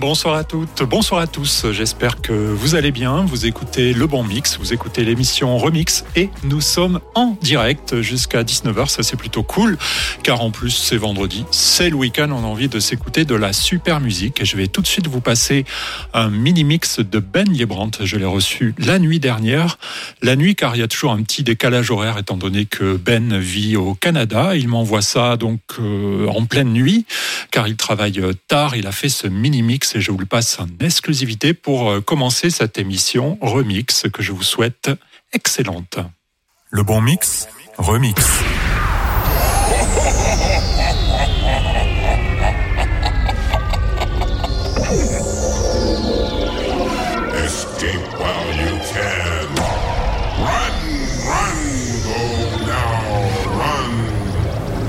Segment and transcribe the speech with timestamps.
[0.00, 1.66] Bonsoir à toutes, bonsoir à tous.
[1.72, 3.24] J'espère que vous allez bien.
[3.24, 8.44] Vous écoutez Le Bon Mix, vous écoutez l'émission Remix et nous sommes en direct jusqu'à
[8.44, 8.90] 19h.
[8.90, 9.76] Ça, c'est plutôt cool
[10.22, 12.28] car en plus, c'est vendredi, c'est le week-end.
[12.30, 15.08] On a envie de s'écouter de la super musique et je vais tout de suite
[15.08, 15.64] vous passer
[16.14, 18.06] un mini mix de Ben Liebrandt.
[18.06, 19.78] Je l'ai reçu la nuit dernière.
[20.22, 23.36] La nuit car il y a toujours un petit décalage horaire étant donné que Ben
[23.36, 24.54] vit au Canada.
[24.54, 27.04] Il m'envoie ça donc euh, en pleine nuit
[27.50, 28.76] car il travaille euh, tard.
[28.76, 32.00] Il a fait ce mini mix et je vous le passe en exclusivité pour euh,
[32.00, 34.90] commencer cette émission Remix que je vous souhaite
[35.32, 35.98] excellente.
[36.70, 38.14] Le bon mix, remix.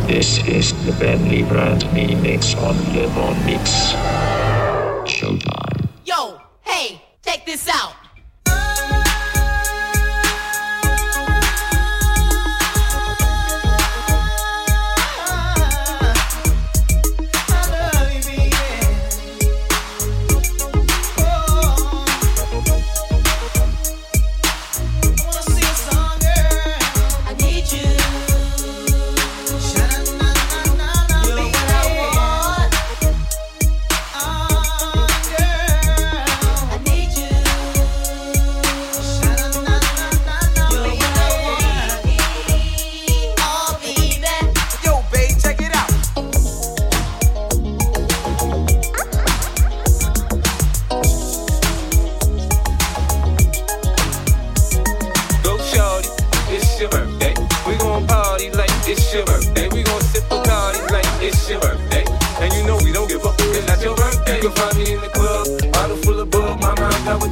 [0.08, 3.96] This is the Ben Librand remix on Le Bon Mix.
[6.70, 7.99] Hey, check this out.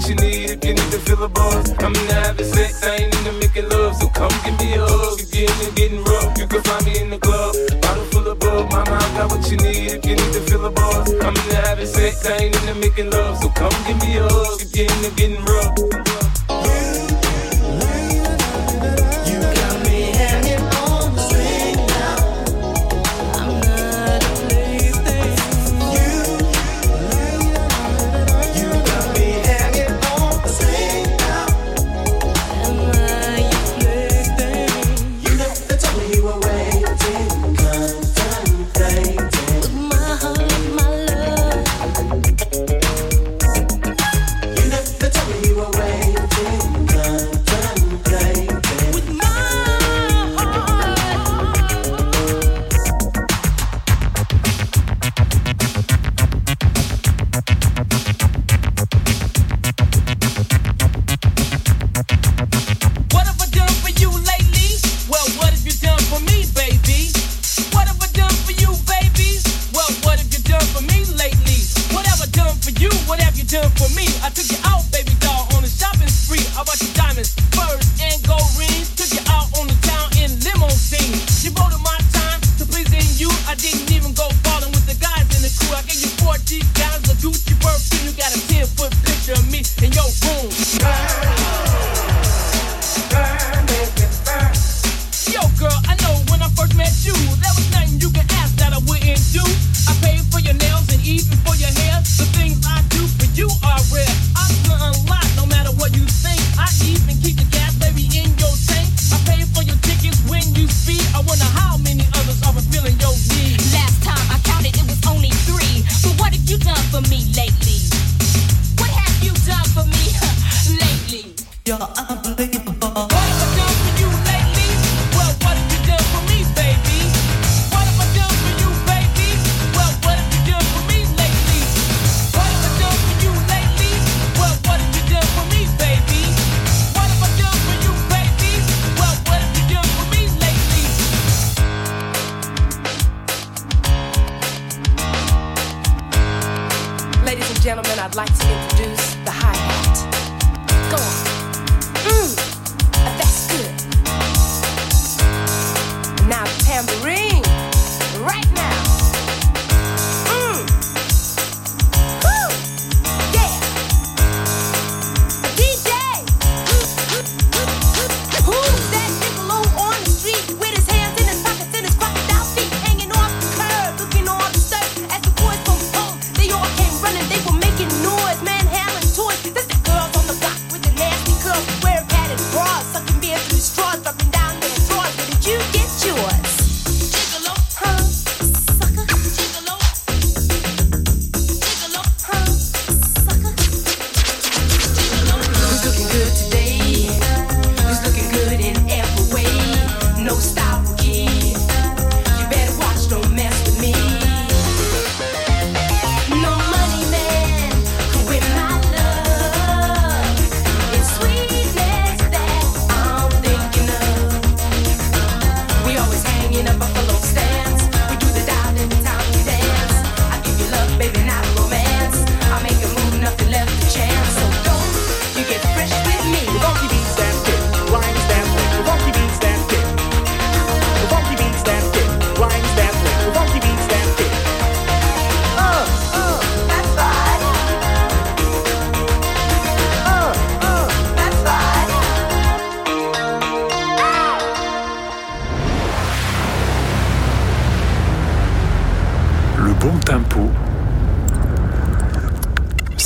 [0.10, 2.96] you need if you need to feel the buzz, I'm in the having sex, I
[2.96, 5.20] ain't into making love, so come give me a hug.
[5.20, 7.56] If you're into getting rough, you can find me in the club.
[7.82, 10.62] Bottle full of bug, mama, I got what you need if you need to feel
[10.62, 14.00] the buzz, I'm in the having sex, I ain't into making love, so come give
[14.00, 14.62] me a hug.
[14.62, 16.07] If you're into getting rough.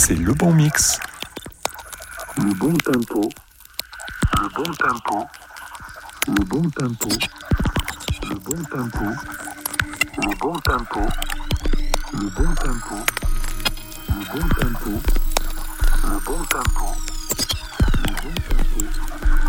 [0.03, 0.99] C'est le bon mix.
[2.37, 3.29] Le bon tempo.
[4.41, 5.27] Le bon tempo.
[6.27, 7.09] Le bon tempo.
[8.27, 9.05] Le bon tempo.
[10.17, 11.01] Le bon tempo.
[12.13, 12.95] Le bon tempo.
[14.09, 14.95] Le bon tempo.
[16.01, 16.95] Le bon tempo.
[18.03, 19.40] Le bon tempo.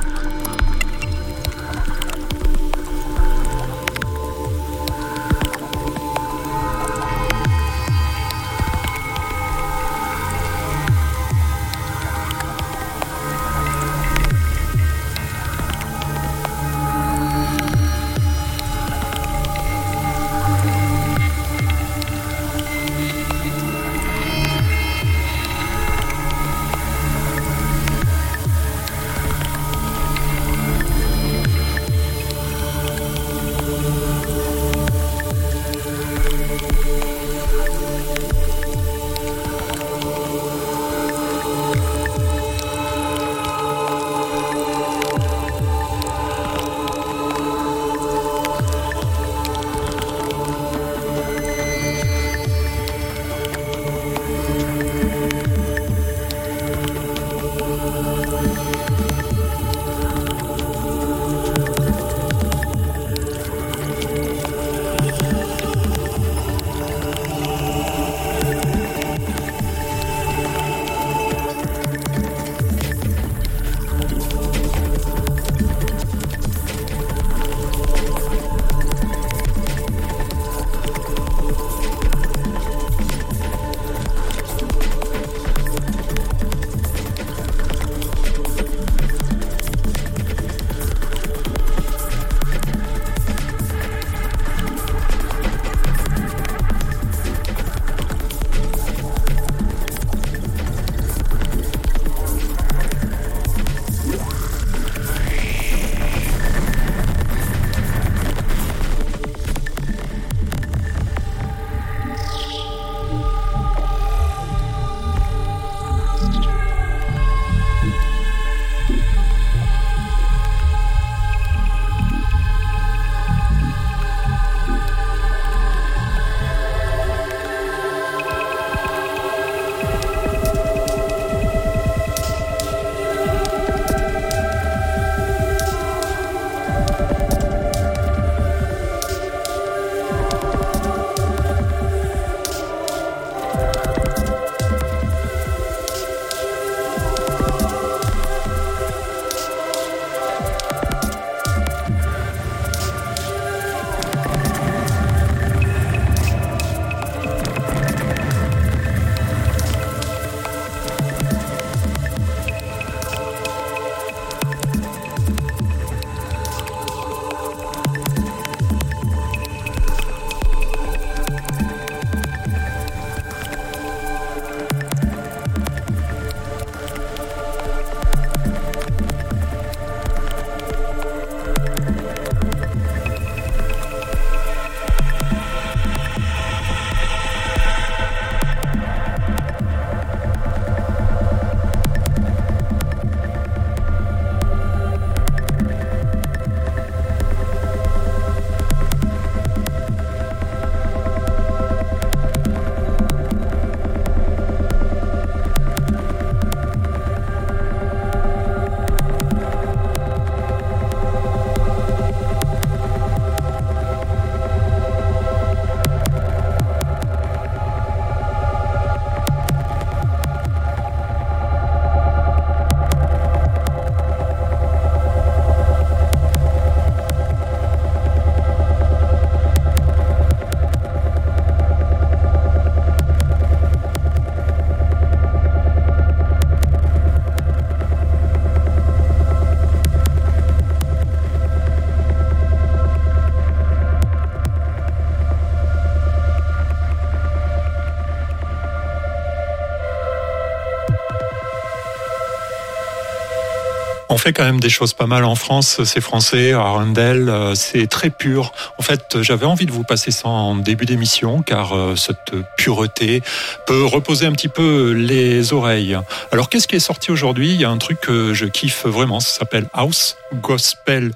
[254.13, 257.87] On fait quand même des choses pas mal en France, c'est français, Arundel, euh, c'est
[257.87, 258.53] très pur.
[258.77, 263.23] En fait, j'avais envie de vous passer ça en début d'émission, car euh, cette pureté
[263.67, 265.97] peut reposer un petit peu les oreilles.
[266.31, 267.55] Alors, qu'est-ce qui est sorti aujourd'hui?
[267.55, 271.13] Il y a un truc que je kiffe vraiment, ça s'appelle House Gospel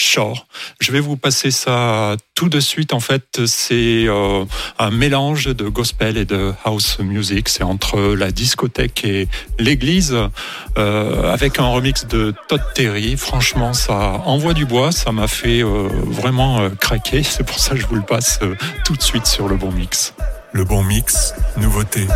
[0.00, 0.46] Shore.
[0.80, 2.92] Je vais vous passer ça tout de suite.
[2.92, 4.44] En fait, c'est euh,
[4.78, 7.48] un mélange de gospel et de house music.
[7.48, 9.28] C'est entre la discothèque et
[9.58, 10.16] l'église,
[10.78, 13.16] euh, avec un remix de Todd Terry.
[13.16, 14.92] Franchement, ça envoie du bois.
[14.92, 17.22] Ça m'a fait euh, vraiment euh, craquer.
[17.22, 18.54] C'est pour ça que je vous le passe euh,
[18.84, 20.14] tout de suite sur le bon mix.
[20.52, 22.06] Le bon mix, nouveauté.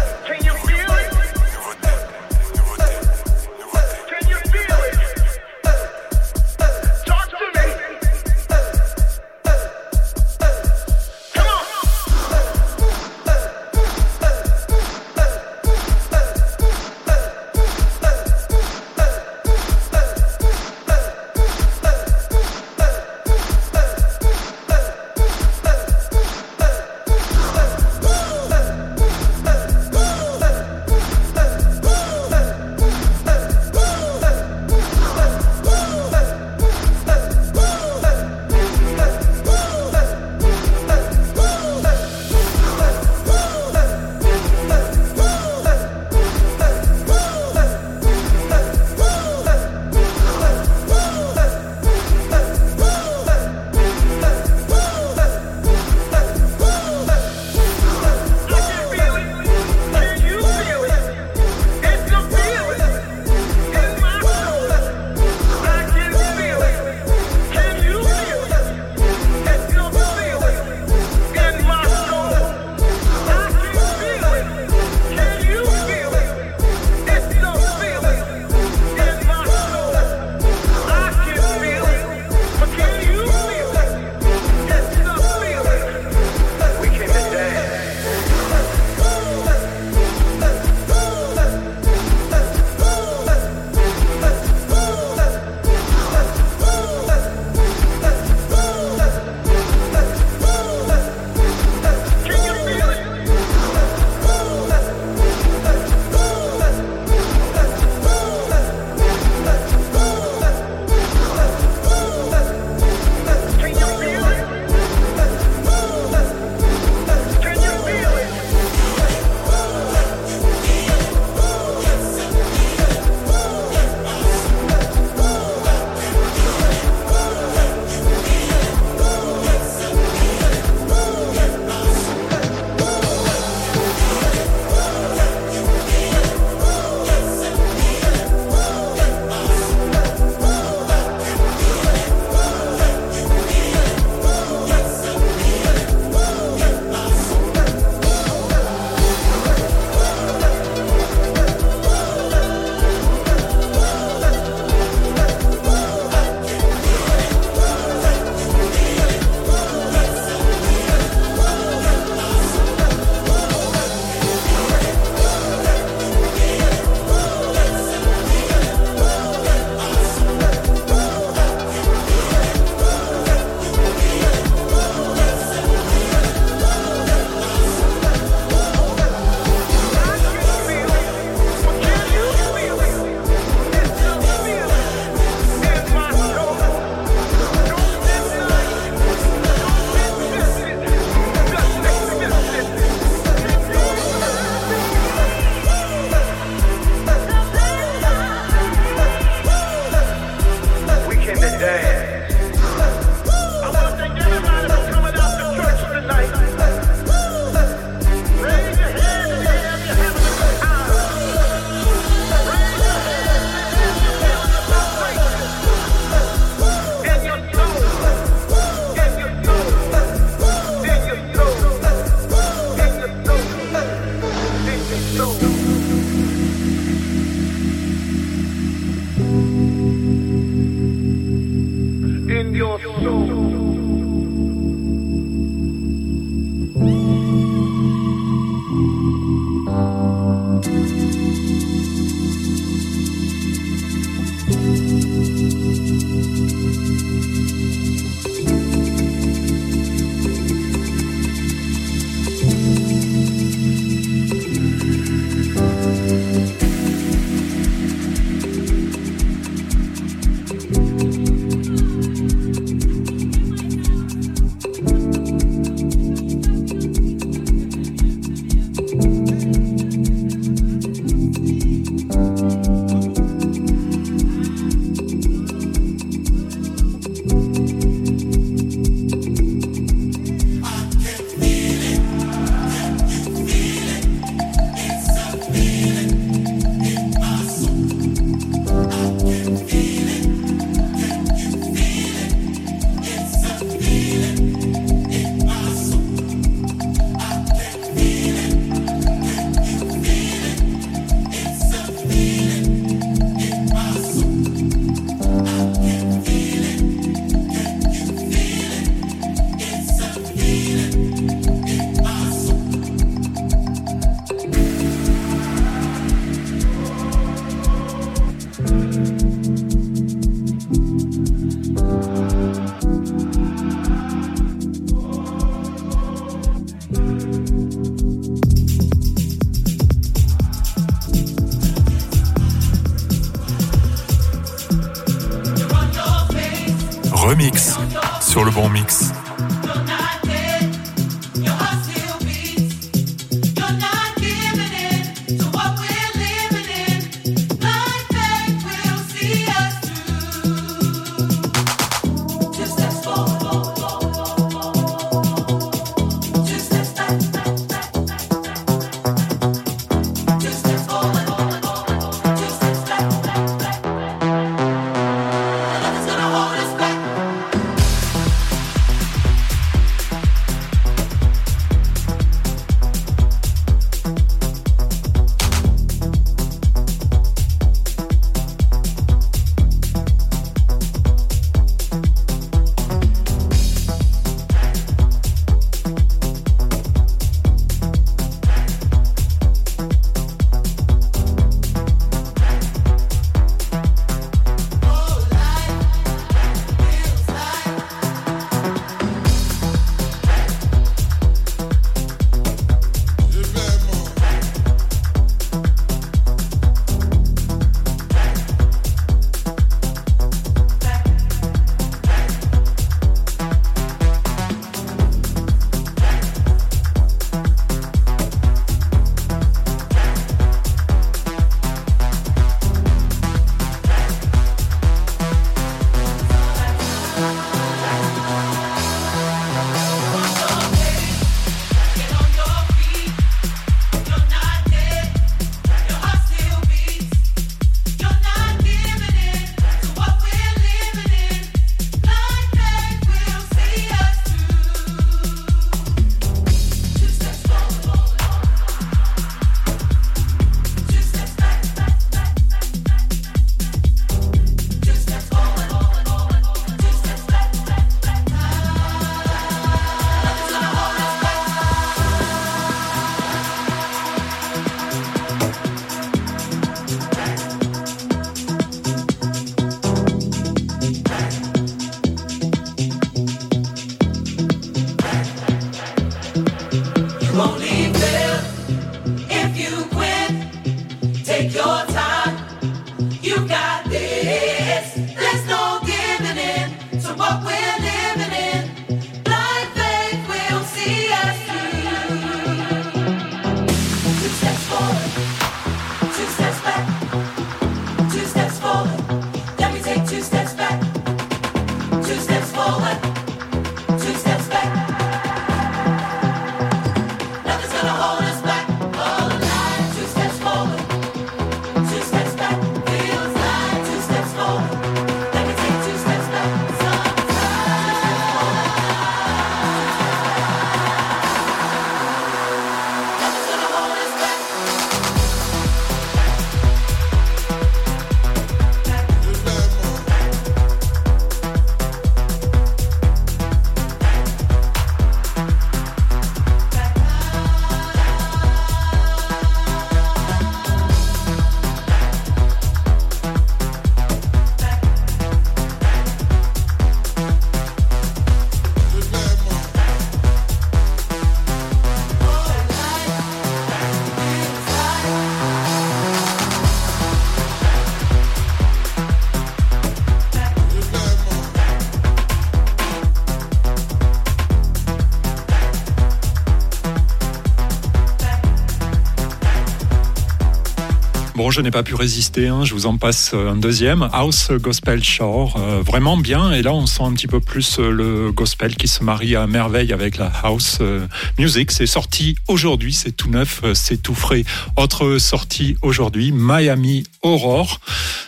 [571.54, 575.54] Je n'ai pas pu résister, hein, je vous en passe un deuxième, House Gospel Shore,
[575.56, 578.88] euh, vraiment bien, et là on sent un petit peu plus euh, le gospel qui
[578.88, 581.06] se marie à merveille avec la house euh,
[581.38, 581.70] music.
[581.70, 584.42] C'est sorti aujourd'hui, c'est tout neuf, euh, c'est tout frais.
[584.76, 587.78] Autre sortie aujourd'hui, Miami Aurore,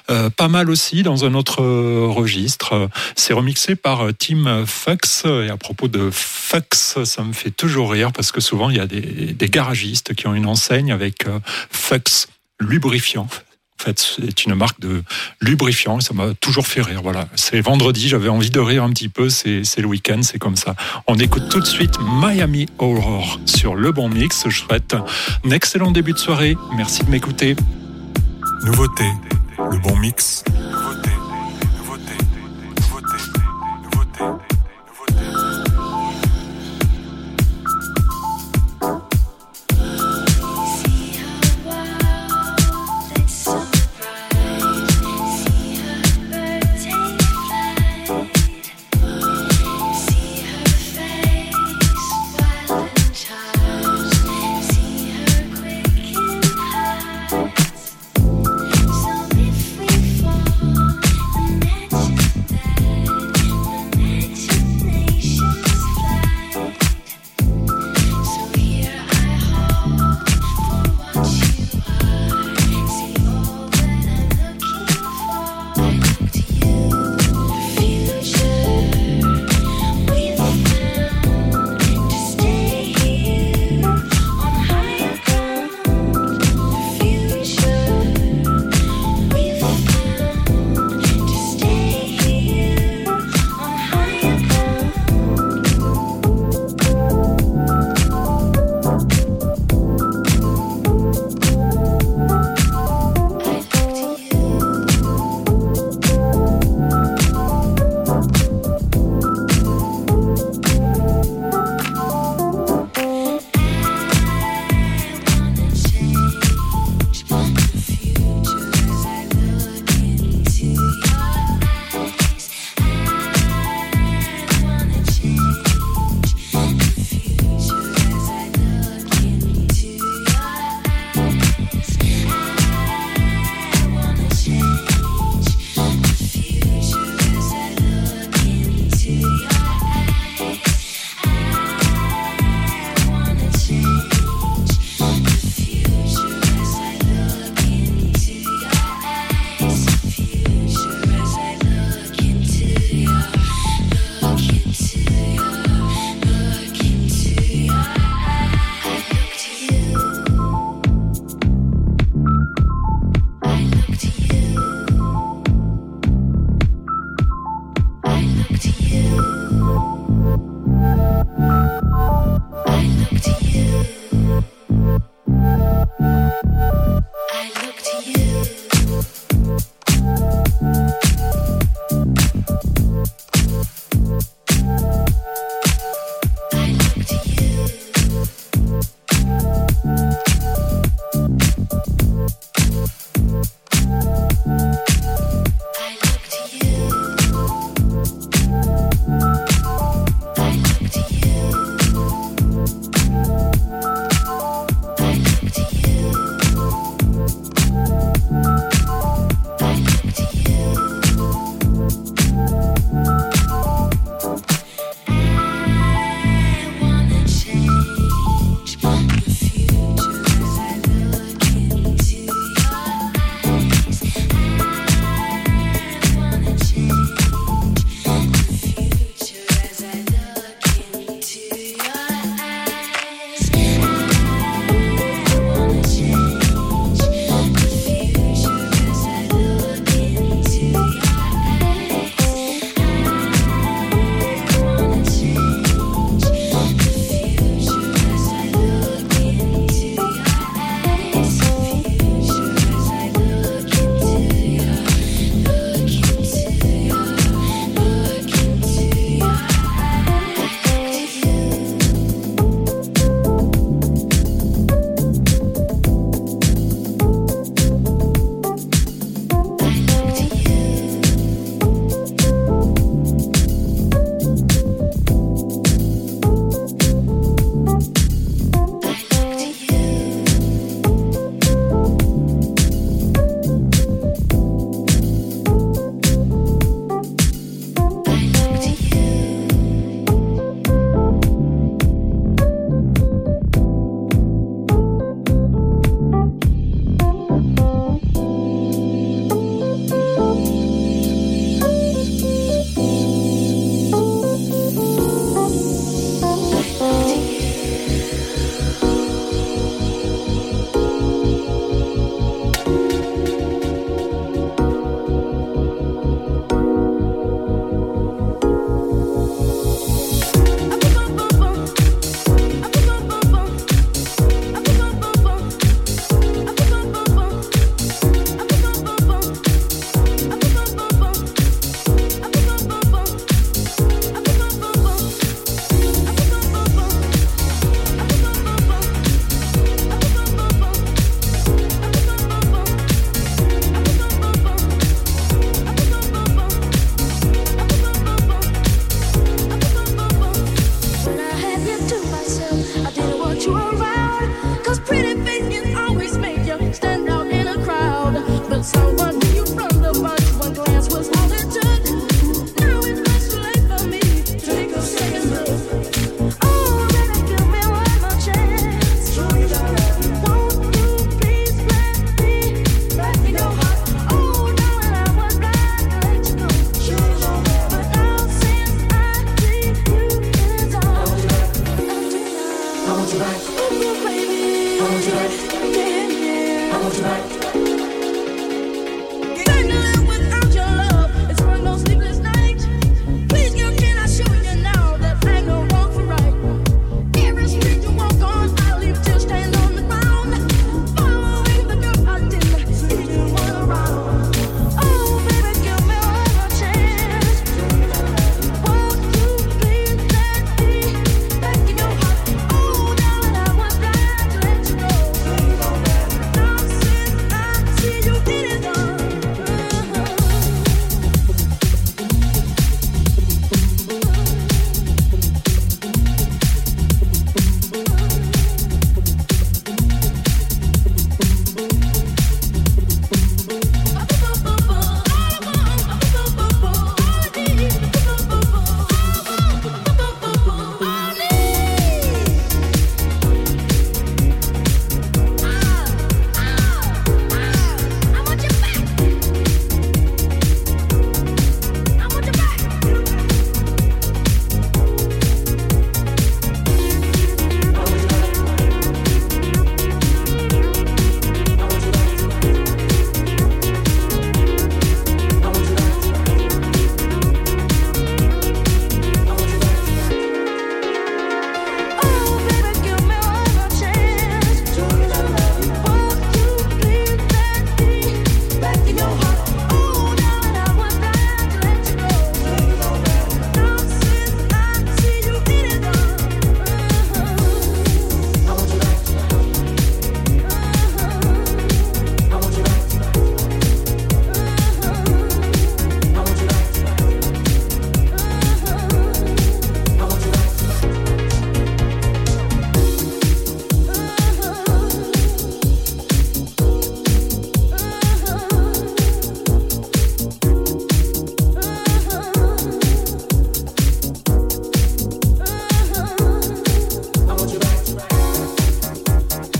[0.08, 2.74] Euh, pas mal aussi dans un autre euh, registre.
[2.74, 2.86] Euh,
[3.16, 7.90] C'est remixé par euh, Tim Fox, et à propos de Fox, ça me fait toujours
[7.90, 11.26] rire parce que souvent il y a des, des garagistes qui ont une enseigne avec
[11.26, 12.28] euh, Fox
[12.60, 13.28] lubrifiant.
[13.78, 15.02] En fait, c'est une marque de
[15.42, 17.00] lubrifiant ça m'a toujours fait rire.
[17.02, 19.28] Voilà, c'est vendredi, j'avais envie de rire un petit peu.
[19.28, 20.74] C'est c'est le week-end, c'est comme ça.
[21.06, 24.44] On écoute tout de suite Miami Aurore sur le bon mix.
[24.48, 24.94] Je souhaite
[25.44, 26.56] un excellent début de soirée.
[26.74, 27.54] Merci de m'écouter.
[28.64, 29.04] Nouveauté,
[29.58, 30.42] le bon mix.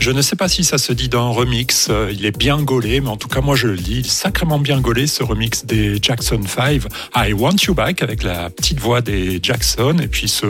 [0.06, 3.00] Je ne sais pas si ça se dit d'un remix, euh, il est bien gaulé,
[3.00, 6.40] mais en tout cas moi je le dis, sacrément bien gaulé ce remix des Jackson
[6.46, 6.82] 5,
[7.16, 10.46] I Want You Back avec la petite voix des Jackson et puis ce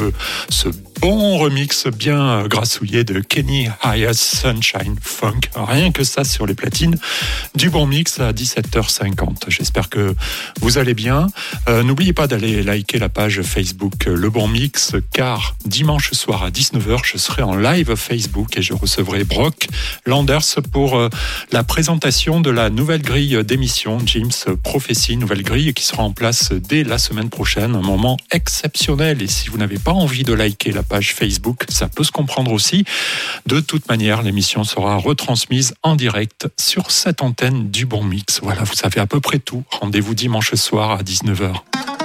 [1.09, 5.39] bon remix bien grassouillé de Kenny Hayes Sunshine Funk.
[5.55, 6.99] Rien que ça sur les platines
[7.55, 9.45] du bon mix à 17h50.
[9.47, 10.17] J'espère que
[10.61, 11.29] vous allez bien.
[11.69, 16.43] Euh, N'oubliez pas d'aller liker la page Facebook euh, Le Bon Mix car dimanche soir
[16.43, 19.69] à 19h je serai en live Facebook et je recevrai Brock
[20.07, 21.09] Landers pour euh,
[21.53, 26.51] la présentation de la nouvelle grille d'émission James Prophecy, nouvelle grille qui sera en place
[26.51, 27.77] dès la semaine prochaine.
[27.77, 31.89] Un moment exceptionnel et si vous n'avez pas envie de liker la page Facebook, ça
[31.89, 32.85] peut se comprendre aussi.
[33.47, 38.41] De toute manière, l'émission sera retransmise en direct sur cette antenne du Bon Mix.
[38.43, 39.65] Voilà, vous savez à peu près tout.
[39.71, 41.96] Rendez-vous dimanche soir à 19h.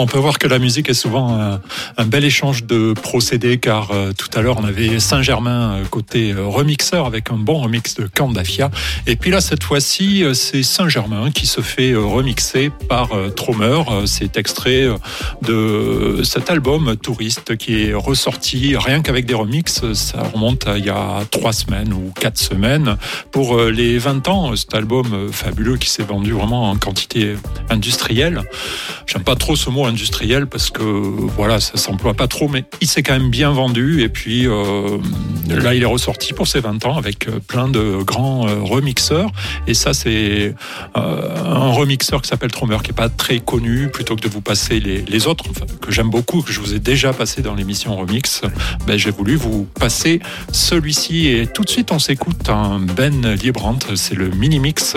[0.00, 1.60] On peut voir que la musique est souvent un,
[1.96, 6.32] un bel échange de procédés, car euh, tout à l'heure on avait Saint-Germain euh, côté
[6.32, 8.70] euh, remixeur avec un bon remix de Candafia,
[9.08, 13.30] et puis là cette fois-ci euh, c'est Saint-Germain qui se fait euh, remixer par euh.
[13.50, 14.96] Euh, C'est extrait euh,
[15.42, 19.92] de cet album Touriste qui est ressorti rien qu'avec des remixes.
[19.94, 22.96] Ça remonte à il y a trois semaines ou quatre semaines
[23.30, 24.56] pour euh, les 20 ans.
[24.56, 27.34] Cet album euh, fabuleux qui s'est vendu vraiment en quantité
[27.70, 28.42] industrielle.
[29.08, 32.86] J'aime pas trop ce mot industriel parce que voilà, ça s'emploie pas trop, mais il
[32.86, 34.02] s'est quand même bien vendu.
[34.02, 34.98] Et puis euh,
[35.54, 39.30] là, il est ressorti pour ses 20 ans avec euh, plein de grands euh, remixeurs.
[39.66, 40.54] Et ça, c'est
[40.96, 43.88] euh, un remixeur qui s'appelle Tromer, qui est pas très connu.
[43.88, 46.74] Plutôt que de vous passer les, les autres, enfin, que j'aime beaucoup, que je vous
[46.74, 48.42] ai déjà passé dans l'émission Remix,
[48.86, 50.20] ben, j'ai voulu vous passer
[50.52, 51.28] celui-ci.
[51.28, 53.78] Et tout de suite, on s'écoute un Ben Librant.
[53.94, 54.96] C'est le mini-mix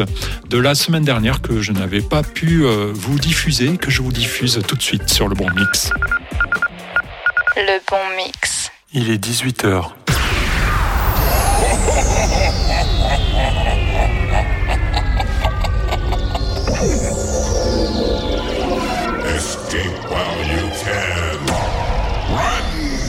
[0.50, 4.12] de la semaine dernière que je n'avais pas pu euh, vous diffuser, que je vous
[4.12, 5.92] diffuse tout de suite sur le bon mix.
[7.56, 8.72] Le bon mix.
[8.94, 9.92] Il est 18h.
[19.24, 21.38] Escape while you can.
[22.36, 22.66] Run,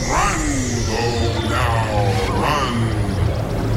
[0.09, 0.41] run,
[0.87, 1.03] go
[1.49, 1.75] now,
[2.41, 2.75] run.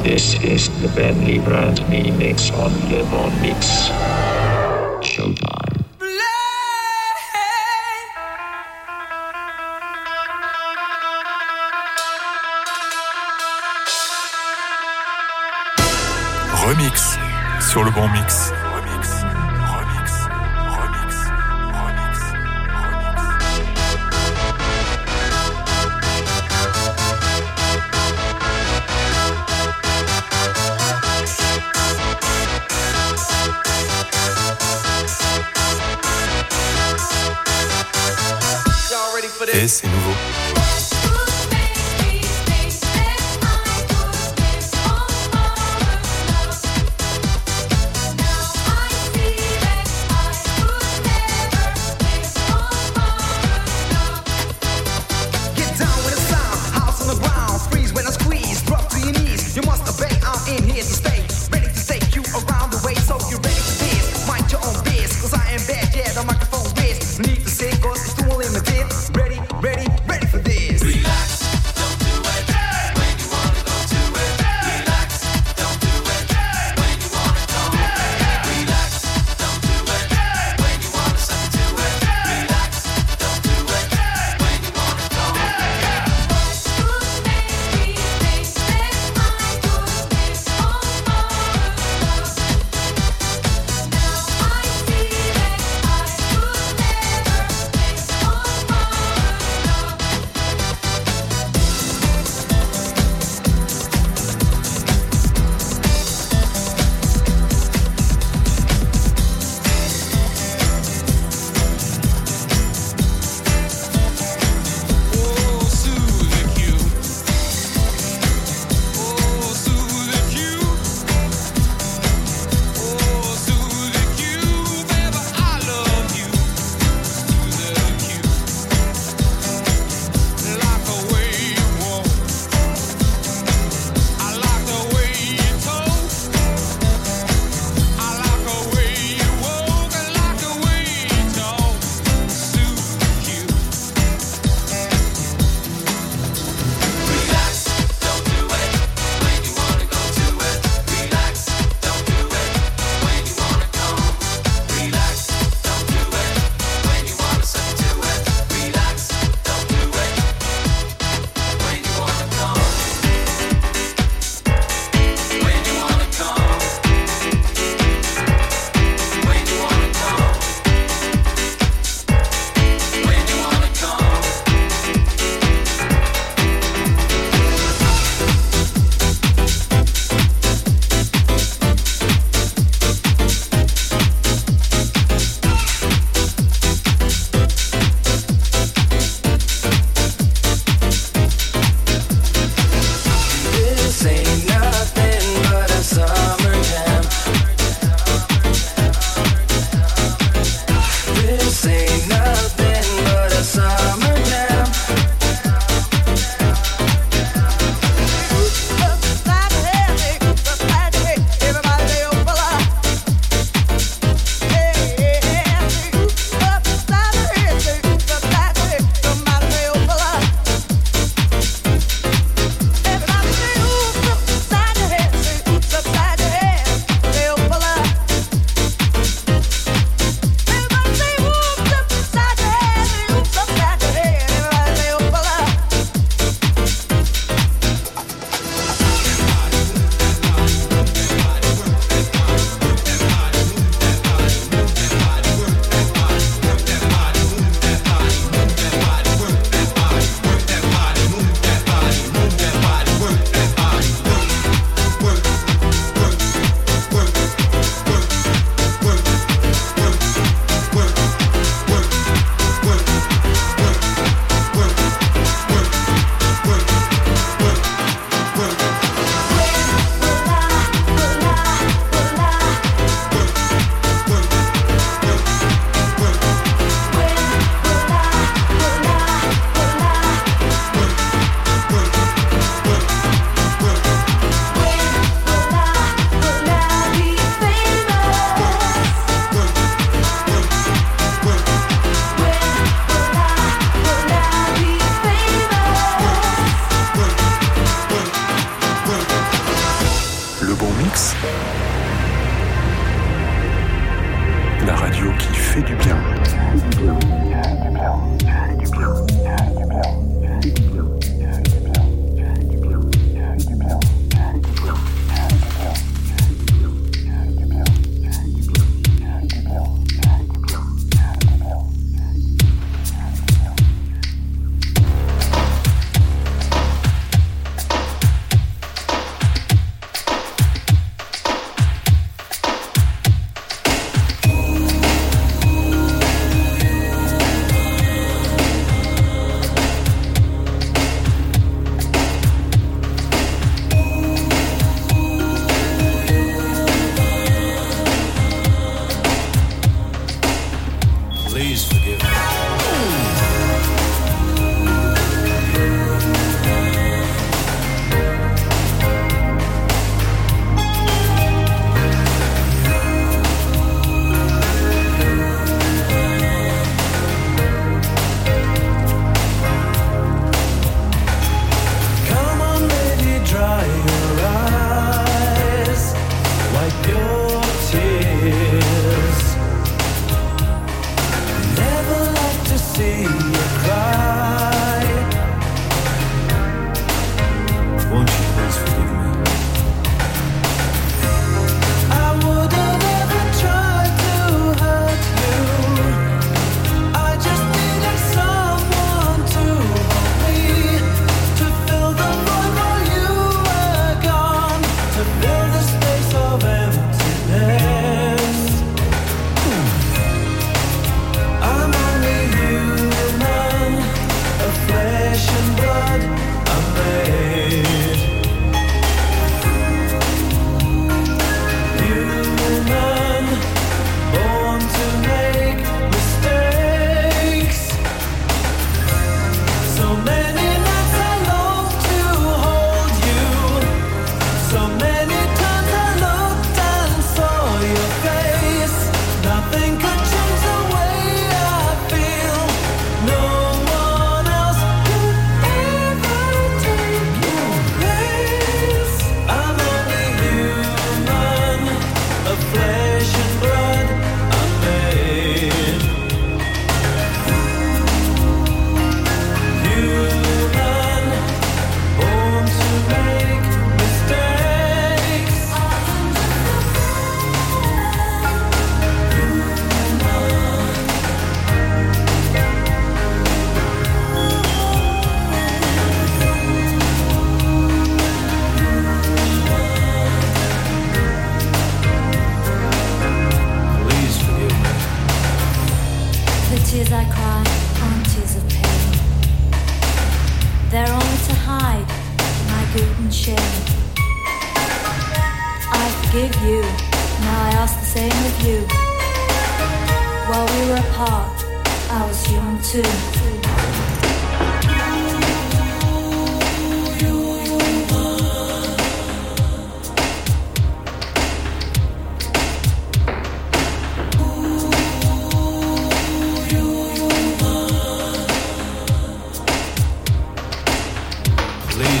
[0.03, 3.89] This is the Benny Brand Mix on Lemon Mix.
[5.01, 5.66] Showtime.
[16.67, 17.17] remix.
[17.61, 18.51] Sur le bon mix.
[39.53, 40.36] Et c'est nouveau.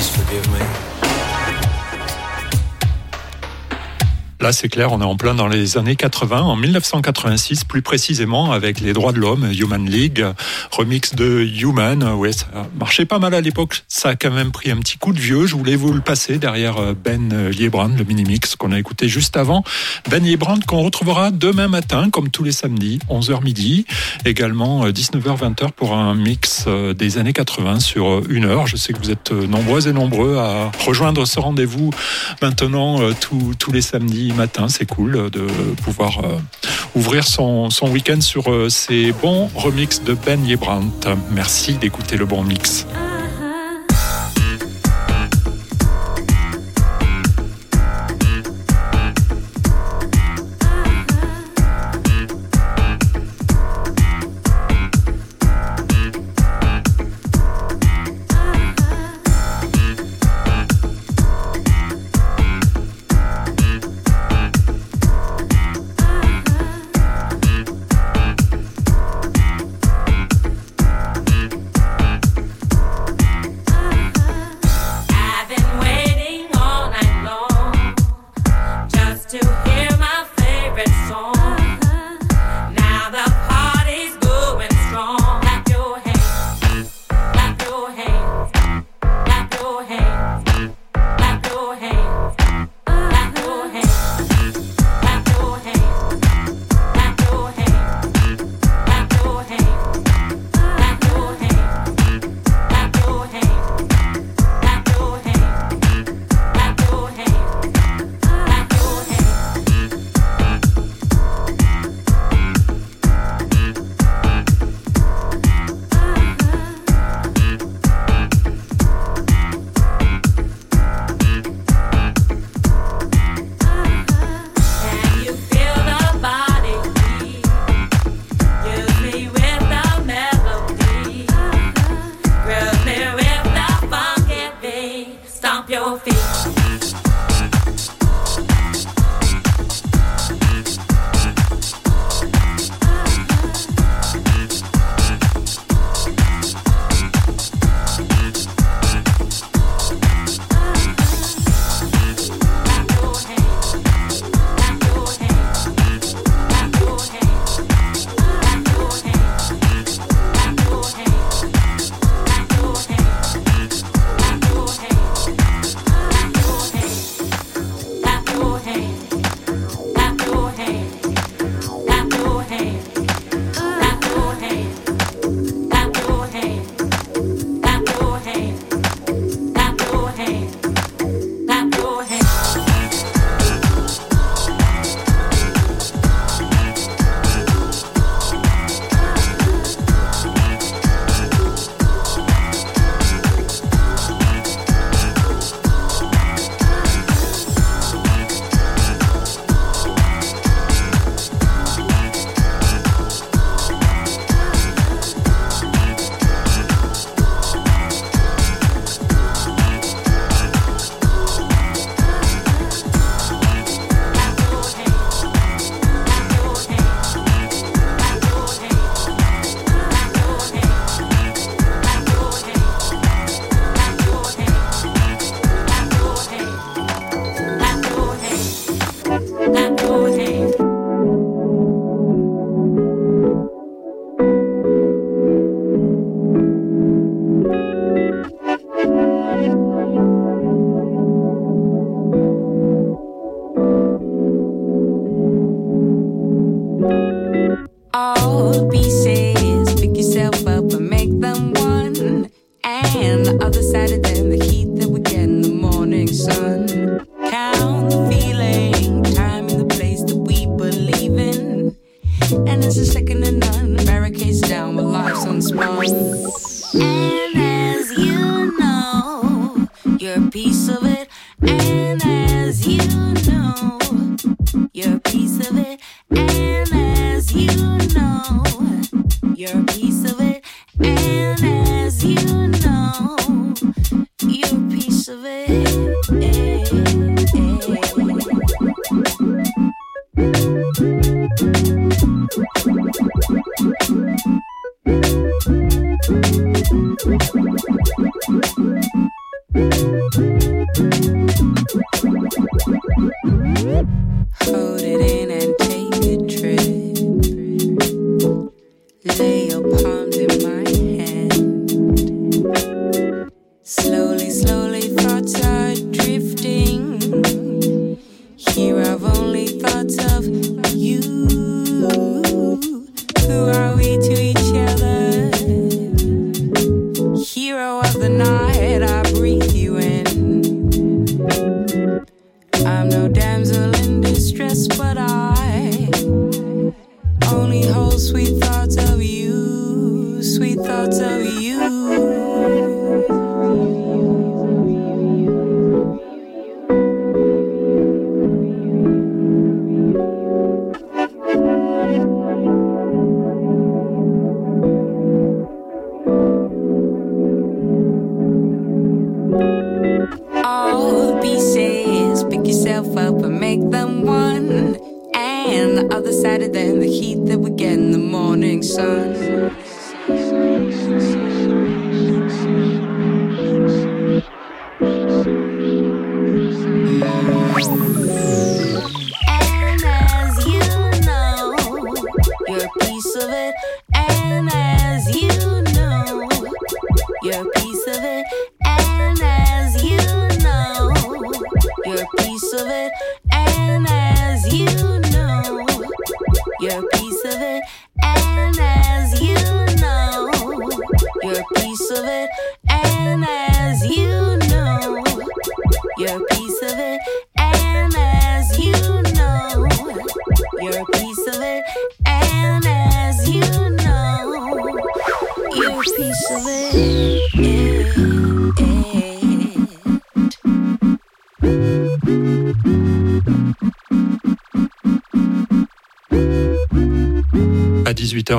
[0.09, 0.96] Forgive me.
[4.39, 8.51] Là, c'est clair, on est en plein dans les années 80, en 1986 plus précisément,
[8.51, 10.23] avec les droits de l'homme, Human League,
[10.71, 12.03] remix de Human.
[12.03, 12.45] Ouais, ça
[12.79, 13.83] marchait pas mal à l'époque.
[13.87, 15.47] Ça a quand même pris un petit coup de vieux.
[15.47, 19.37] Je voulais vous le passer derrière euh, Ben Liebrand, le mini-mix qu'on a écouté juste
[19.37, 19.63] avant.
[20.09, 23.85] Ben Liebrand qu'on retrouvera demain matin, comme tous les samedis, 11h midi.
[24.25, 28.67] Également euh, 19h-20h pour un mix euh, des années 80 sur euh, une heure.
[28.67, 31.91] Je sais que vous êtes euh, nombreux et nombreux à rejoindre ce rendez-vous
[32.41, 34.67] maintenant euh, tous tous les samedis matin.
[34.69, 35.45] C'est cool euh, de
[35.83, 36.37] pouvoir euh,
[36.95, 40.85] ouvrir son, son week-end sur euh, ces bons remixes de Ben Liebrand.
[41.31, 42.87] Merci d'écouter le bon mix.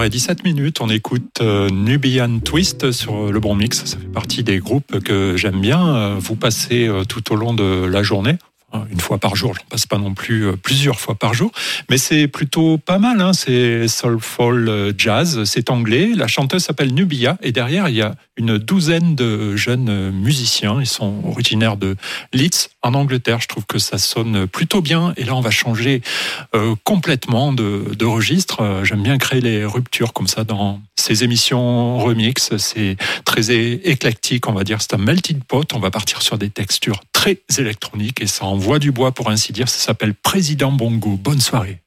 [0.06, 3.84] 7h17, on écoute euh, Nubian Twist sur euh, le Bon Mix.
[3.84, 5.88] Ça fait partie des groupes que j'aime bien.
[5.88, 8.36] Euh, vous passez tout au long de la journée.
[8.92, 11.50] Une fois par jour, j'en passe pas non plus plusieurs fois par jour,
[11.88, 13.20] mais c'est plutôt pas mal.
[13.22, 13.32] Hein.
[13.32, 16.12] C'est soulful jazz, c'est anglais.
[16.14, 20.80] La chanteuse s'appelle Nubia et derrière il y a une douzaine de jeunes musiciens.
[20.80, 21.96] Ils sont originaires de
[22.32, 23.40] Leeds en Angleterre.
[23.40, 25.12] Je trouve que ça sonne plutôt bien.
[25.16, 26.02] Et là, on va changer
[26.54, 28.62] euh, complètement de, registre.
[28.62, 32.56] Euh, J'aime bien créer les ruptures comme ça dans ces émissions remix.
[32.56, 34.80] C'est très éclectique, on va dire.
[34.80, 35.66] C'est un melting pot.
[35.74, 39.52] On va partir sur des textures très électroniques et ça envoie du bois pour ainsi
[39.52, 39.68] dire.
[39.68, 41.16] Ça s'appelle Président Bongo.
[41.16, 41.80] Bonne soirée.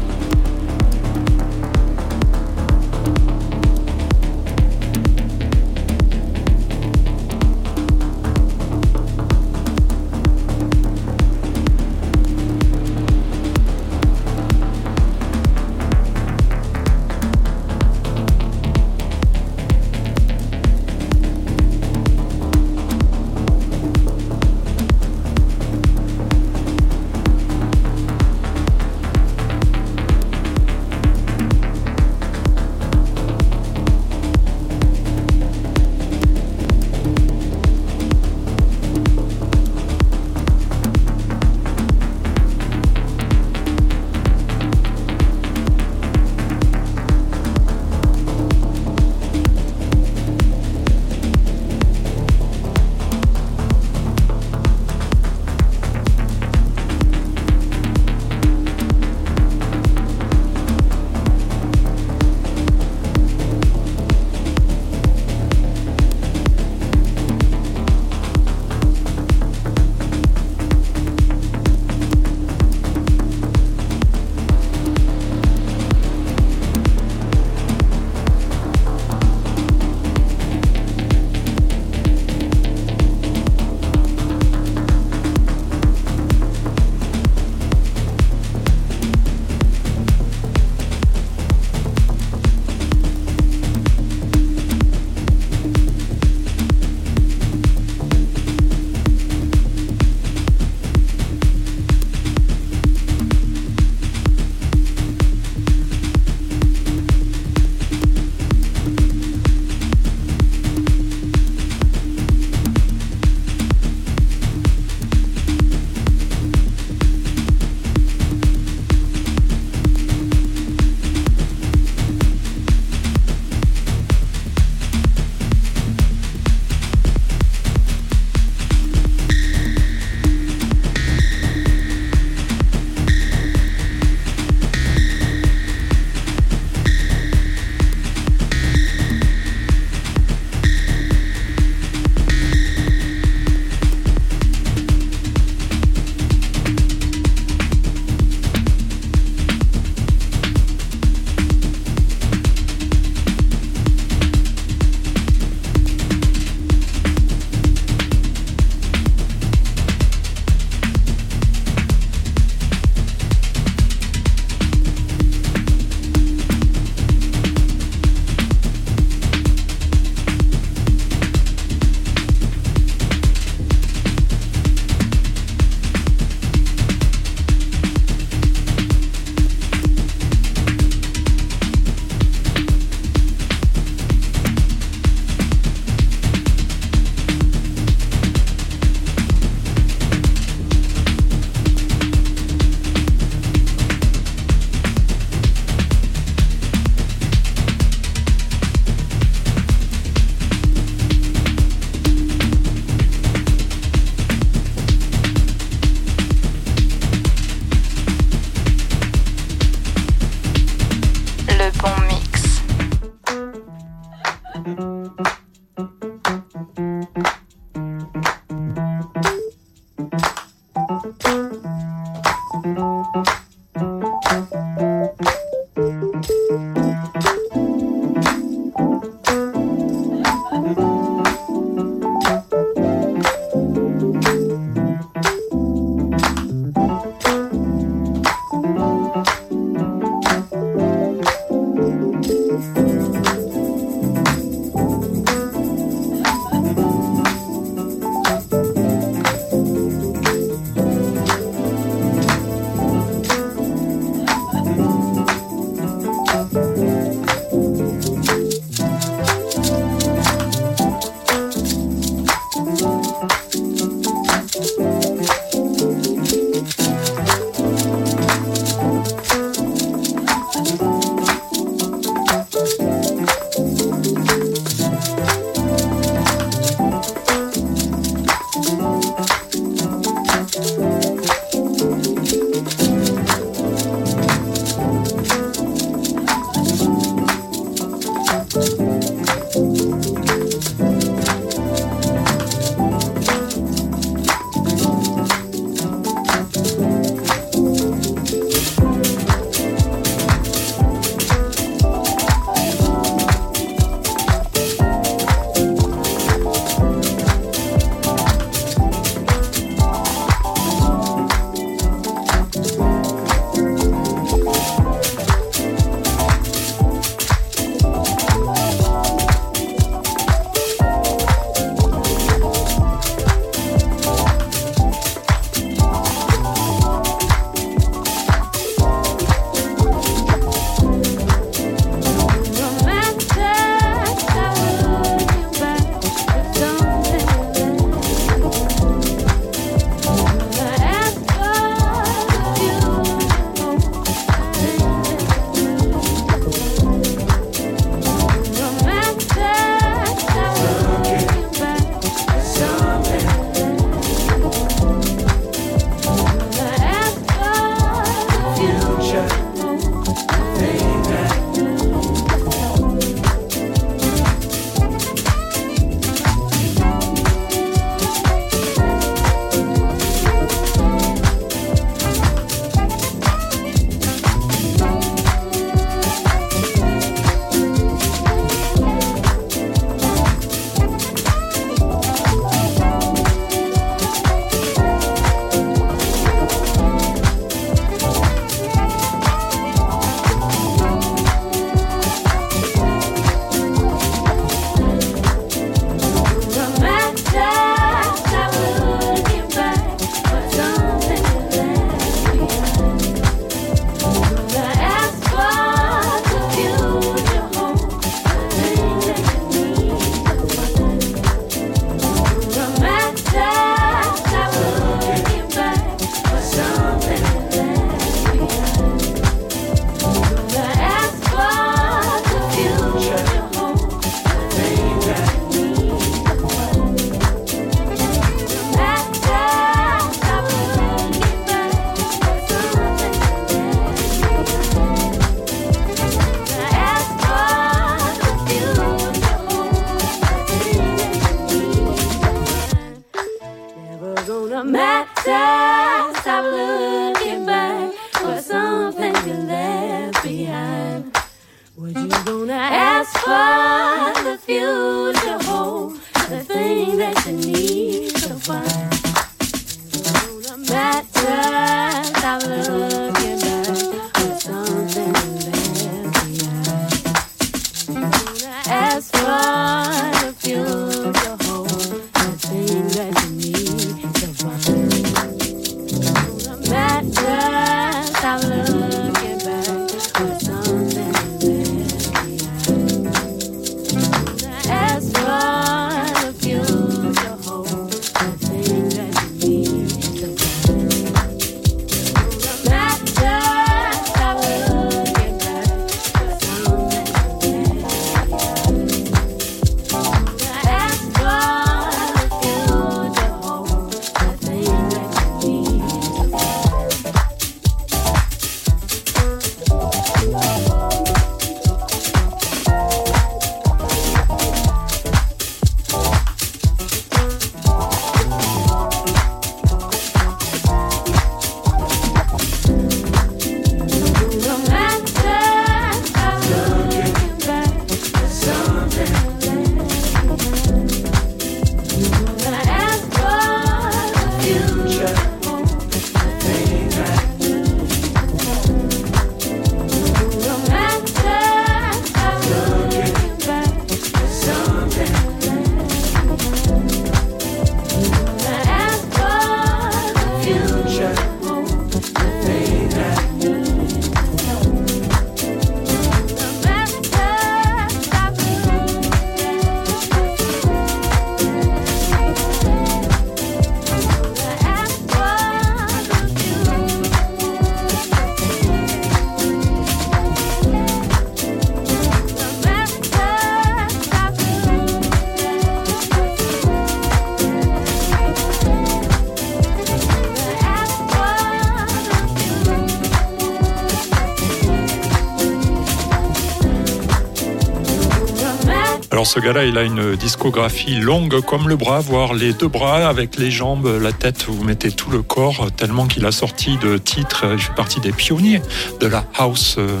[589.34, 593.36] Ce gars-là, il a une discographie longue comme le bras, voire les deux bras avec
[593.36, 597.44] les jambes, la tête, vous mettez tout le corps, tellement qu'il a sorti de titres.
[597.52, 598.62] Il fait partie des pionniers
[599.00, 600.00] de la house euh,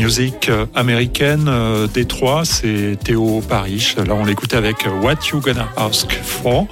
[0.00, 1.44] music américaine.
[1.46, 3.94] Euh, Détroit, c'est Théo Parrish.
[3.94, 6.66] Là, on l'écoutait avec What You Gonna Ask For.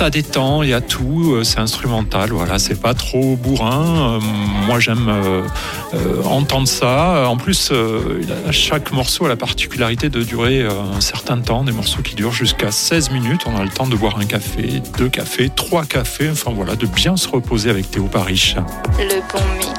[0.00, 4.14] Ça détend, il y a tout, euh, c'est instrumental, voilà, c'est pas trop bourrin.
[4.14, 4.20] Euh,
[4.66, 7.28] moi j'aime euh, entendre ça.
[7.28, 7.70] En plus,
[8.50, 12.70] chaque morceau a la particularité de durer un certain temps, des morceaux qui durent jusqu'à
[12.70, 13.42] 16 minutes.
[13.44, 16.86] On a le temps de boire un café, deux cafés, trois cafés, enfin voilà, de
[16.86, 18.56] bien se reposer avec Théo Parrish.
[18.98, 19.70] Le bon.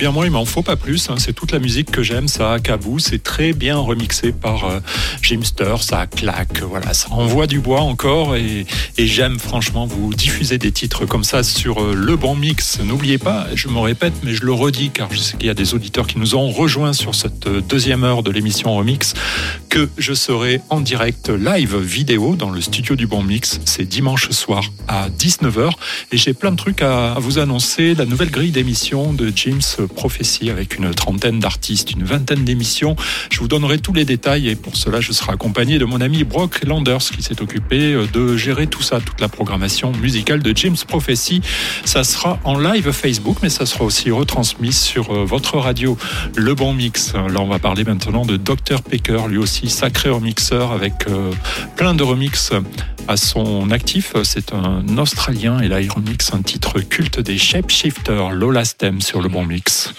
[0.00, 1.10] Bien moi, il m'en faut pas plus.
[1.10, 1.16] hein.
[1.18, 2.98] C'est toute la musique que j'aime, ça cabou.
[2.98, 4.80] C'est très bien remixé par euh,
[5.20, 6.62] Jimster, ça claque.
[6.62, 8.64] Voilà, ça envoie du bois encore et,
[8.96, 12.80] et j'aime franchement vous diffuser des titres comme ça sur euh, le bon mix.
[12.80, 15.54] N'oubliez pas, je me répète, mais je le redis car je sais qu'il y a
[15.54, 19.12] des auditeurs qui nous ont rejoints sur cette euh, deuxième heure de l'émission Remix,
[19.70, 23.60] que je serai en direct live vidéo dans le studio du bon mix.
[23.64, 25.70] C'est dimanche soir à 19h
[26.10, 27.94] et j'ai plein de trucs à, vous annoncer.
[27.94, 29.60] La nouvelle grille d'émissions de James
[29.94, 32.96] Prophecy avec une trentaine d'artistes, une vingtaine d'émissions.
[33.30, 36.24] Je vous donnerai tous les détails et pour cela, je serai accompagné de mon ami
[36.24, 40.52] Brock Landers qui s'est occupé euh, de gérer tout ça, toute la programmation musicale de
[40.56, 41.42] James Prophecy.
[41.84, 45.96] Ça sera en live Facebook, mais ça sera aussi retransmis sur euh, votre radio,
[46.34, 47.14] Le Bon Mix.
[47.14, 48.82] Là, on va parler maintenant de Dr.
[48.82, 51.32] Pecker, lui aussi sacré remixeur avec euh,
[51.76, 52.52] plein de remixes
[53.08, 54.14] à son actif.
[54.24, 59.20] C'est un Australien et là, il remixe un titre culte des Shapeshifters, Lola Stem sur
[59.20, 59.92] Le Bon Mix.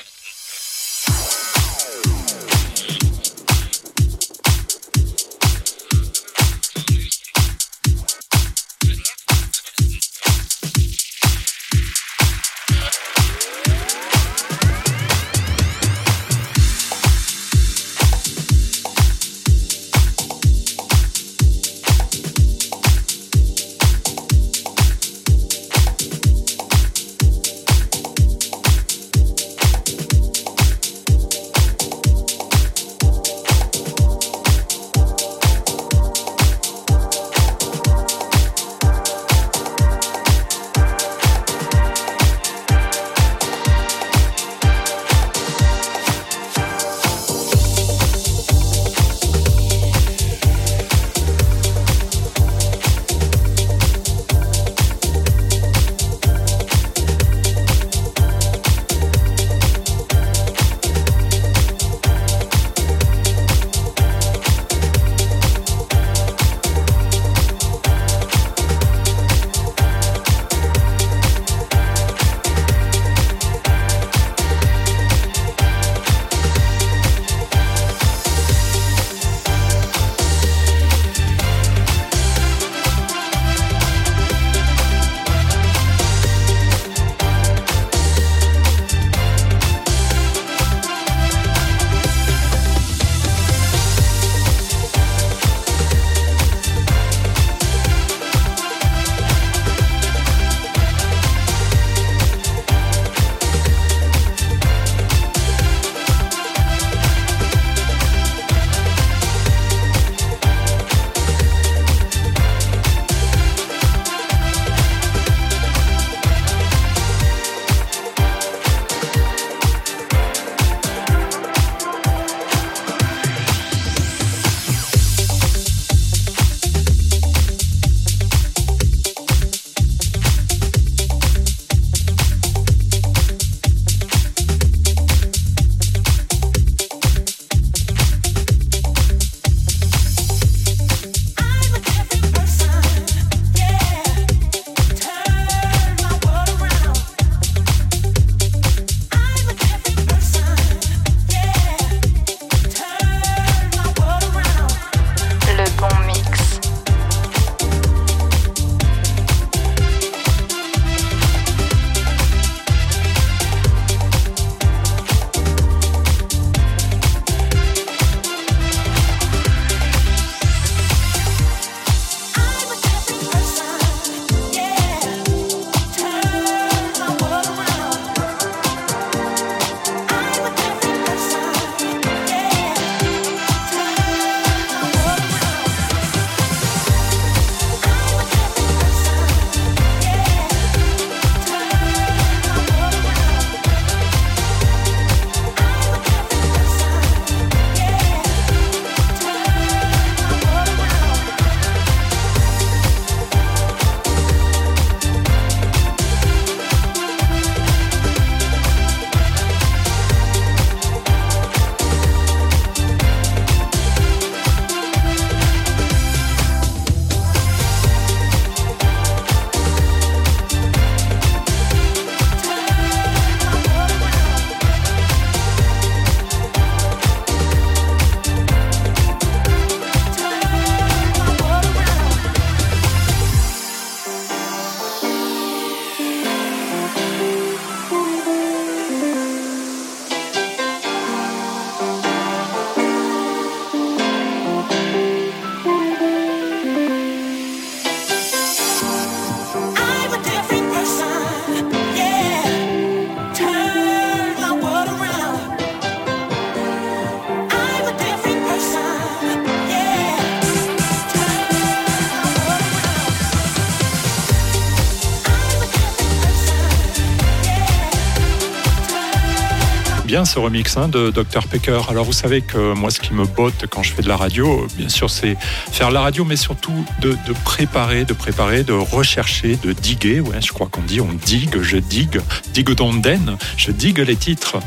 [270.26, 271.90] Ce remix hein, de Dr Pecker.
[271.90, 274.68] Alors vous savez que moi, ce qui me botte quand je fais de la radio,
[274.78, 275.36] bien sûr, c'est
[275.72, 280.20] faire la radio, mais surtout de, préparer, de préparer, de rechercher, de diguer.
[280.20, 282.22] Ouais, je crois qu'on dit on digue, je digue,
[282.54, 284.58] digue d'onden, je digue les titres.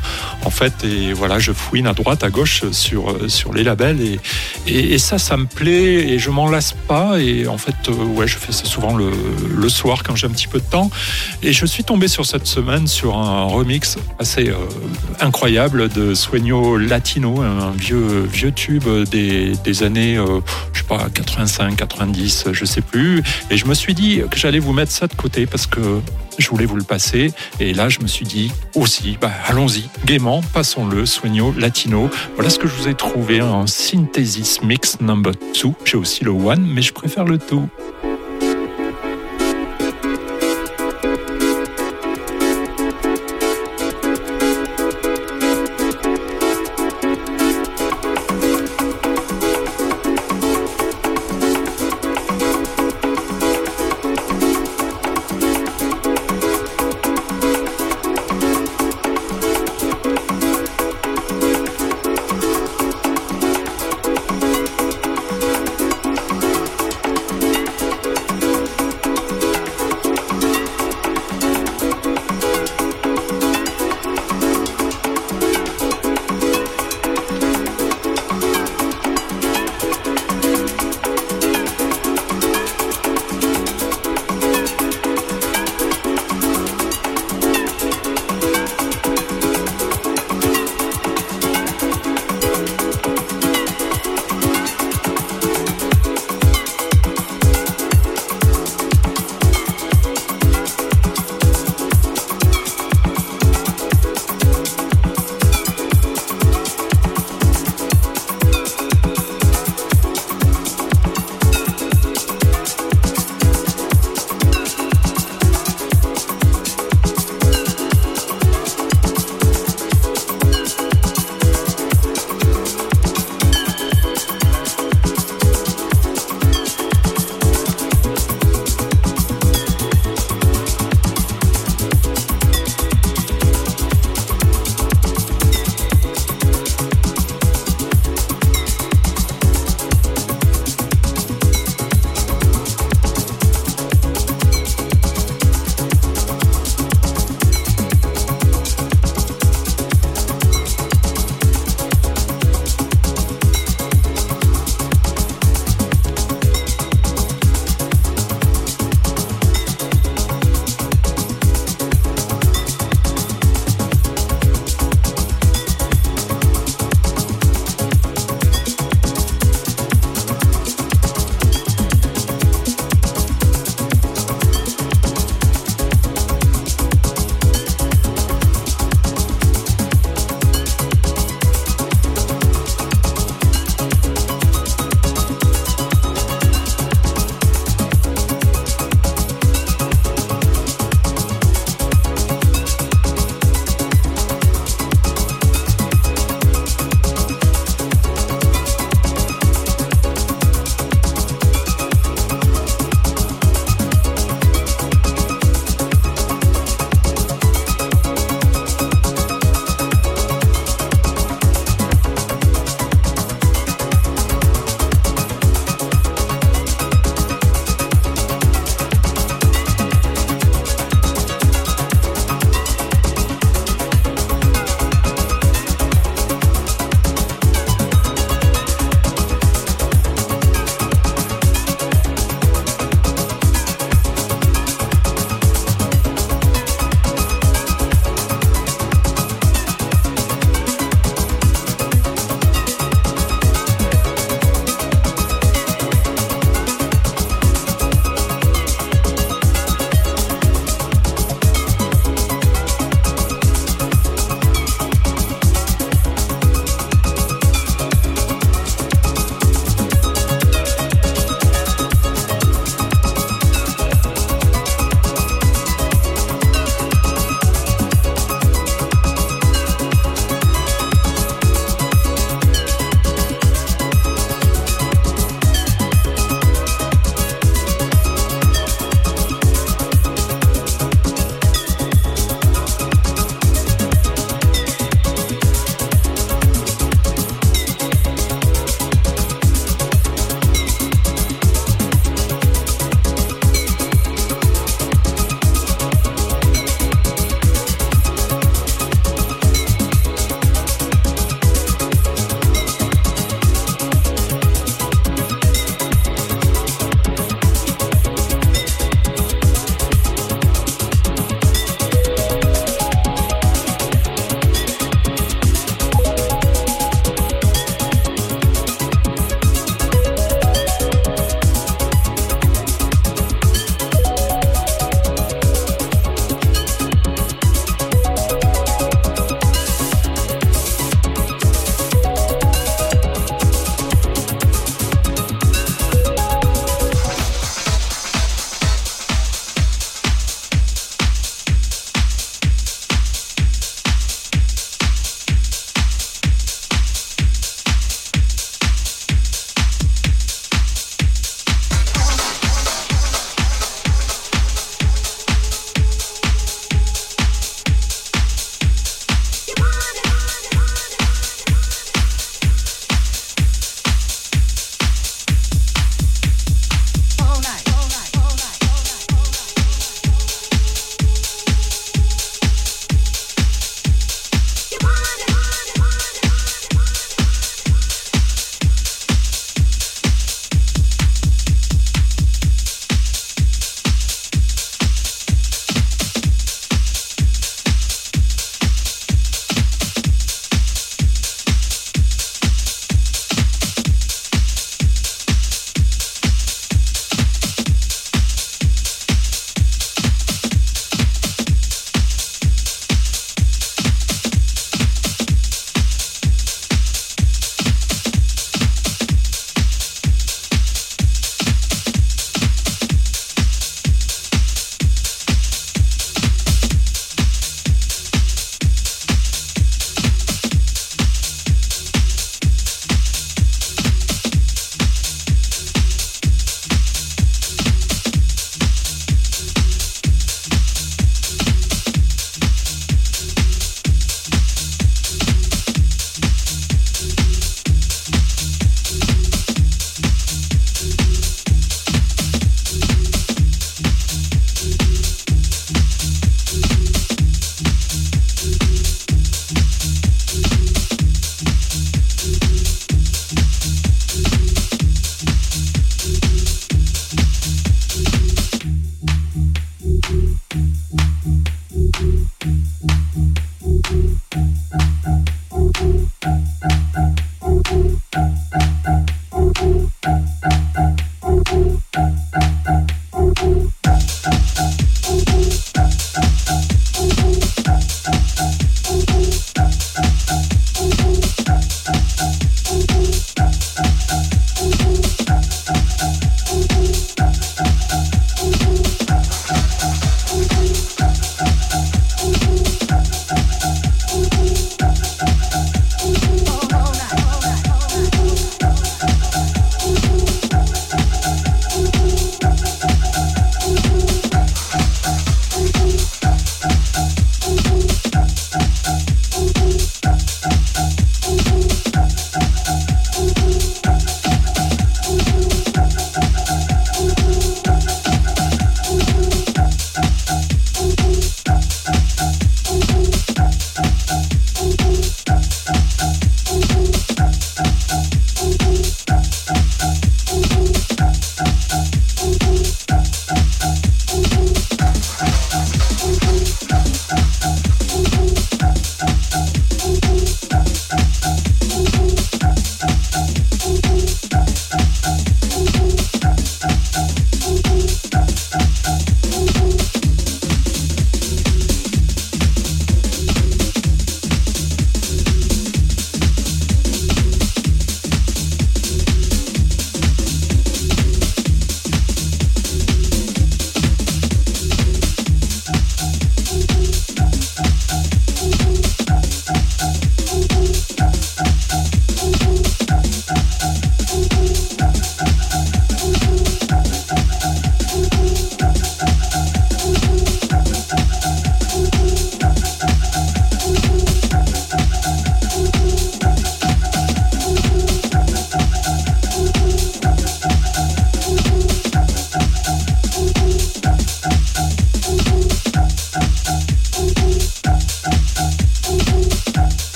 [0.45, 4.21] En fait, et voilà, je fouine à droite, à gauche sur sur les labels et,
[4.67, 7.21] et, et ça, ça me plaît et je m'en lasse pas.
[7.21, 9.11] Et en fait, euh, ouais, je fais ça souvent le,
[9.55, 10.91] le soir quand j'ai un petit peu de temps.
[11.43, 14.57] Et je suis tombé sur cette semaine sur un remix assez euh,
[15.21, 20.41] incroyable de Sueño Latino, un vieux, vieux tube des, des années, euh,
[20.73, 23.23] je sais pas, 85, 90, je sais plus.
[23.51, 26.01] Et je me suis dit que j'allais vous mettre ça de côté parce que
[26.39, 27.31] je voulais vous le passer.
[27.61, 32.09] Et là, je me suis dit aussi, bah, allons-y, gaiement, passons-le, Sueño Latino.
[32.37, 35.71] Voilà ce que je vous ai trouvé en Synthesis Mix Number 2.
[35.85, 37.45] J'ai aussi le One, mais je préfère le 2.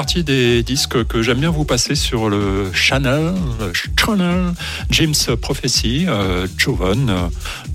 [0.00, 3.34] Partie des disques que j'aime bien vous passer sur le channel,
[3.98, 4.54] channel
[4.88, 7.10] James Prophecy, euh, Jovan.
[7.10, 7.28] Euh,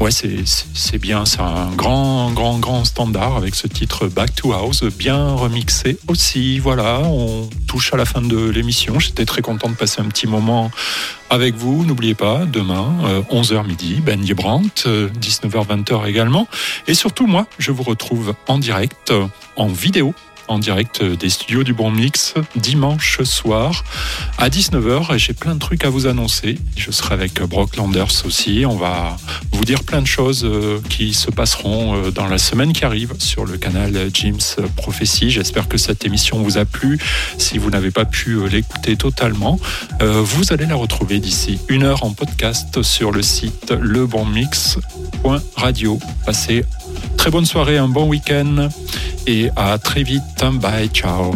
[0.03, 4.81] ouais, c'est- bien, c'est un grand, grand, grand standard avec ce titre Back to House,
[4.97, 6.57] bien remixé aussi.
[6.57, 8.99] Voilà, on touche à la fin de l'émission.
[8.99, 10.71] J'étais très content de passer un petit moment
[11.29, 11.85] avec vous.
[11.85, 14.87] N'oubliez pas, demain, euh, 11h midi, Ben Brandt,
[15.21, 16.47] 19h, 20h également.
[16.87, 19.27] Et surtout, moi, je vous retrouve en direct, euh,
[19.57, 20.15] en vidéo,
[20.47, 23.83] en direct des studios du Bon Mix, dimanche soir
[24.37, 25.15] à 19h.
[25.15, 26.57] Et j'ai plein de trucs à vous annoncer.
[26.75, 28.65] Je serai avec Brock Landers aussi.
[28.67, 29.17] On va
[29.51, 33.13] vous dire plein de choses euh, qui se passeront euh, dans la semaine qui arrive
[33.19, 34.39] sur le canal James
[34.75, 35.31] Prophecy.
[35.31, 36.99] J'espère que cette émission vous a plu.
[37.37, 39.59] Si vous n'avez pas pu euh, l'écouter totalement,
[40.01, 45.99] vous allez la retrouver d'ici une heure en podcast sur le site lebonmix.radio.
[46.25, 46.65] Passez
[47.17, 48.69] très bonne soirée, un bon week-end
[49.27, 50.43] et à très vite.
[50.61, 51.33] Bye, ciao.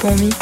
[0.00, 0.39] Sur le